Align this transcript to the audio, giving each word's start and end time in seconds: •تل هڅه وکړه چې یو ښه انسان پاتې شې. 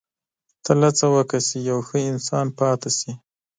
•تل 0.63 0.79
هڅه 0.87 1.05
وکړه 1.15 1.39
چې 1.47 1.57
یو 1.69 1.79
ښه 1.87 1.97
انسان 2.11 2.45
پاتې 2.59 2.89
شې. 2.97 3.11